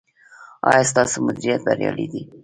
ایا 0.69 0.83
ستاسو 0.91 1.17
مدیریت 1.27 1.61
بریالی 1.67 2.05
دی؟ 2.11 2.21